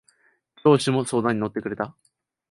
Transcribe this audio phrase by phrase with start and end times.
[0.63, 1.95] 上司も相談に乗ってくれた。